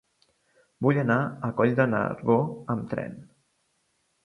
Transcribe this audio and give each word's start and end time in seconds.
Vull 0.85 0.99
anar 1.01 1.17
a 1.19 1.51
Coll 1.59 1.75
de 1.81 1.87
Nargó 1.93 2.39
amb 2.77 2.91
tren. 2.97 3.17